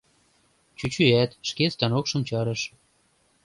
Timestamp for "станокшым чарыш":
1.73-2.61